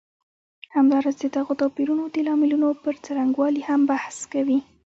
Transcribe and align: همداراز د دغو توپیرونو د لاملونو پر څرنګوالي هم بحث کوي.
همداراز 0.75 1.15
د 1.19 1.23
دغو 1.35 1.53
توپیرونو 1.61 2.03
د 2.07 2.17
لاملونو 2.27 2.69
پر 2.83 2.95
څرنګوالي 3.05 3.61
هم 3.69 3.81
بحث 3.91 4.17
کوي. 4.33 4.59